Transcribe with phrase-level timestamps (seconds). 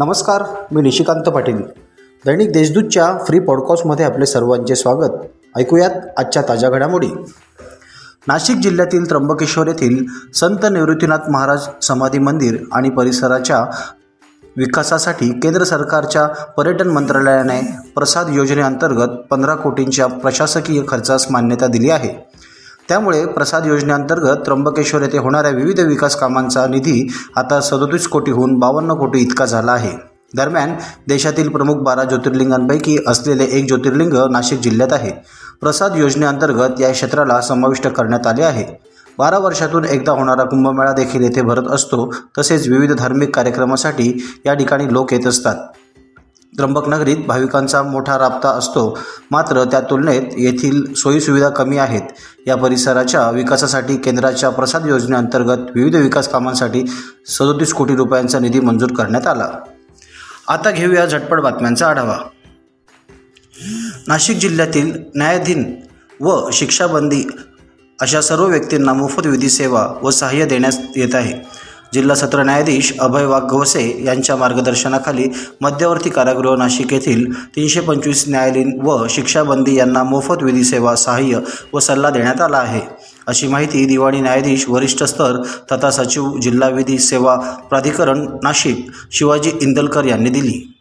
[0.00, 1.56] नमस्कार मी निशिकांत पाटील.
[2.26, 5.10] दैनिक देशदूतच्या फ्री पॉडकास्टमध्ये आपले सर्वांचे स्वागत.
[5.56, 7.06] ऐकूयात आजच्या ताज्या घडामोडी.
[8.28, 13.64] नाशिक जिल्ह्यातील त्र्यंबकेश्वर येथील संत निवृत्तीनाथ महाराज समाधी मंदिर आणि परिसराच्या
[14.56, 22.37] विकासासाठी केंद्र सरकारच्या पर्यटन मंत्रालयाने प्रसाद योजनेअंतर्गत पंधरा कोटींच्या प्रशासकीय खर्चास मान्यता दिली आहे.
[22.88, 29.18] त्यामुळे प्रसाद योजनेअंतर्गत त्र्यंबकेश्वर येथे होणाऱ्या विविध विकास कामांचा निधी आता सदोतीस कोटीहून बावन्न कोटी
[29.18, 29.90] इतका झाला आहे.
[30.36, 30.74] दरम्यान
[31.08, 35.12] देशातील प्रमुख बारा ज्योतिर्लिंगांपैकी असलेले एक ज्योतिर्लिंग नाशिक जिल्ह्यात आहे.
[35.60, 38.64] प्रसाद योजनेअंतर्गत या क्षेत्राला समाविष्ट करण्यात आले आहे.
[39.18, 42.14] बारा वर्षातून एकदा होणारा कुंभमेळा देखील येथे भरत असतो.
[42.38, 45.56] तसेच विविध धार्मिक कार्यक्रमासाठी या ठिकाणी लोक येत असतात.
[46.58, 48.98] त्र्यंबकनगरीत भाविकांचा मोठा राबता असतो.
[49.30, 52.02] मात्र त्या तुलनेत येथील सोयीसुविधा कमी आहेत.
[52.46, 56.84] या परिसराच्या विकासासाठी केंद्राच्या प्रसाद योजनेअंतर्गत विविध विकास कामांसाठी
[57.26, 59.48] सदोतीस कोटी रुपयांचा निधी मंजूर करण्यात आला.
[60.48, 62.16] आता घेऊया झटपट बातम्यांचा आढावा.
[64.08, 65.76] नाशिक जिल्ह्यातील न्यायाधीन
[66.20, 67.28] व शिक्षाबंदी
[68.00, 71.57] अशा सर्व व्यक्तींना मोफत विधी सेवा व सहाय्य देण्यात येत आहे.
[71.94, 75.28] जिल्हा सत्र न्यायाधीश अभय वाघवसे यांच्या मार्गदर्शनाखाली
[75.60, 81.40] मध्यवर्ती कारागृह नाशिक येथील तीनशे पंचवीस न्यायालयीन व शिक्षाबंदी यांना मोफत विधी सेवा सहाय्य
[81.74, 82.80] व सल्ला देण्यात आला आहे.
[83.26, 87.36] अशी माहिती दिवाणी न्यायाधीश वरिष्ठ स्तर तथा सचिव जिल्हा विधी सेवा
[87.70, 90.77] प्राधिकरण नाशिक शिवाजी इंदलकर यांनी दिली.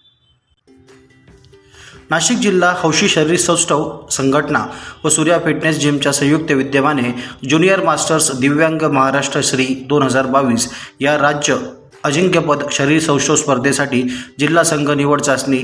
[2.12, 4.66] नाशिक जिल्हा हौशी शरीर सौष्ठव संघटना
[5.06, 7.12] व सूर्या फिटनेस जिमच्या संयुक्त विद्यमाने
[7.50, 10.70] ज्युनियर मास्टर्स दिव्यांग महाराष्ट्र श्री दोन हजार बावीस
[11.02, 11.56] या राज्य
[12.04, 14.02] अजिंक्यपद शरीर सौष्ठव स्पर्धेसाठी
[14.40, 15.62] जिल्हा संघ निवड चाचणी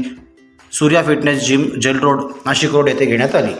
[0.71, 3.53] Surya fitness gym jail road Nashik road येथे घेण्यात आली.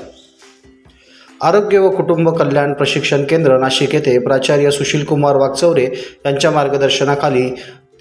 [1.42, 5.86] आरोग्य व कुटुंब कल्याण प्रशिक्षण केंद्र नाशिक येथे प्राचार्य सुशीलकुमार वागचौरे
[6.26, 7.50] यांच्या मार्गदर्शनाखाली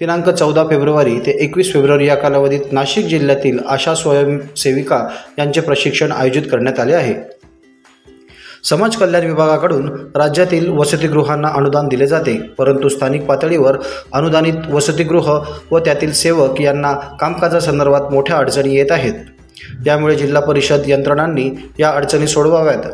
[0.03, 5.07] दिनांक चौदा फेब्रुवारी ते एकवीस फेब्रुवारी या कालावधीत नाशिक जिल्ह्यातील आशा स्वयंसेविका
[5.39, 7.13] यांचे प्रशिक्षण आयोजित करण्यात आले आहे.
[8.63, 13.77] समाज कल्याण विभागाकडून राज्यातील वसतिगृहांना अनुदान दिले जाते परंतु स्थानिक पातळीवर
[14.13, 15.39] अनुदानित वसतिगृह
[15.71, 19.13] व त्यातील सेवक यांना कामकाजासंदर्भात मोठ्या अडचणी येत आहेत.
[19.85, 21.49] यामुळे जिल्हा परिषद यंत्रणांनी
[21.79, 22.91] या अडचणी सोडवाव्यात.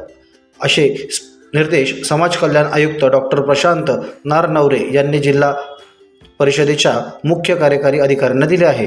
[0.62, 1.10] असे
[1.54, 3.92] निर्देश समाज कल्याण आयुक्त डॉक्टर प्रशांत
[4.26, 5.54] नारनवरे यांनी जिल्हा
[6.40, 8.86] परिषदेच्या मुख्य कार्यकारी अधिकाऱ्यांना दिले आहे.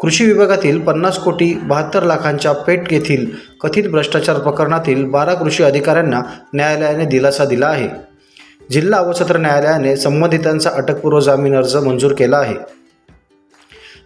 [0.00, 3.26] कृषी विभागातील पन्नास कोटी बहात्तर लाखांच्या पेट येथील
[3.60, 6.22] कथित भ्रष्टाचार प्रकरणातील बारा कृषी अधिकाऱ्यांना
[6.54, 7.88] न्यायालयाने दिलासा दिला आहे.
[8.70, 12.81] जिल्हा व सत्र न्यायालयाने संबंधितांचा अटकपूर्व जामीन अर्ज मंजूर केला आहे.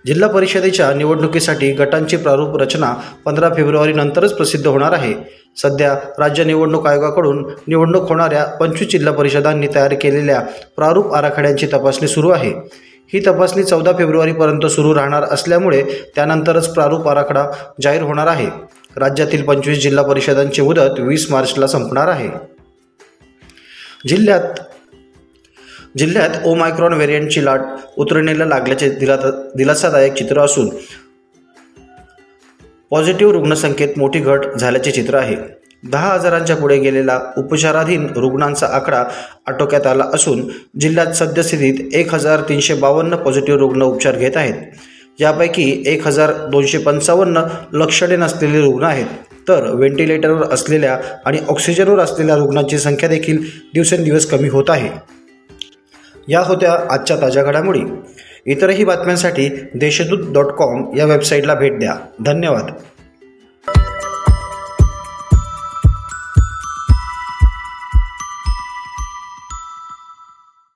[0.07, 2.95] जिल्हा परिषदेच्या निवडणुकीसाठी गटांची प्रारूप रचना
[3.25, 5.15] पंधरा फेब्रुवारीनंतरच प्रसिद्ध होणार आहे.
[5.57, 10.41] सध्या राज्य निवडणूक आयोगाकडून निवडणूक होणाऱ्या पंचवीस जिल्हा परिषदांनी तयार केलेल्या
[10.77, 12.53] प्रारूप आराखड्यांची तपासणी सुरू आहे.
[13.13, 15.83] ही तपासणी चौदा फेब्रुवारीपर्यंत सुरू राहणार असल्यामुळे
[16.15, 17.47] त्यानंतरच प्रारूप आराखडा
[17.83, 18.47] जाहीर होणार आहे.
[18.97, 22.29] राज्यातील पंचवीस जिल्हा परिषदांची मुदत वीस मार्चला संपणार आहे.
[24.09, 24.61] जिल्ह्यात
[25.99, 27.61] जिल्ह्यात ओमायक्रॉन व्हेरियंटची लाट
[27.99, 29.17] उतरणीला लागल्याचे दिला
[29.57, 30.69] दिलासादायक चित्र असून
[32.91, 35.37] पॉझिटिव्ह रुग्णसंख्येत मोठी घट झाल्याचे चित्र आहे.
[35.91, 39.05] दहा हजारांच्या पुढे गेलेला उपचाराधीन रुग्णांचा आकडा
[39.47, 40.43] आटोक्यात आला असून
[40.81, 44.55] जिल्ह्यात सद्यस्थितीत एक हजार तीनशे बावन्न पॉझिटिव्ह रुग्ण उपचार घेत आहेत.
[45.21, 47.43] यापैकी एक हजार दोनशे पंचावन्न
[47.73, 49.07] लक्षणे नसलेले रुग्ण आहेत.
[49.49, 53.37] तर व्हेंटिलेटरवर असलेल्या आणि ऑक्सिजनवर असलेल्या रुग्णांची संख्या देखील
[53.75, 54.91] दिवसेंदिवस कमी होत आहे.
[56.29, 57.81] या होत्या आजच्या ताज्या घडामोडी.
[58.47, 61.95] इतरही बातम्यांसाठी देशदूत डॉट कॉम या वेबसाईटला भेट द्या.
[62.25, 62.71] धन्यवाद.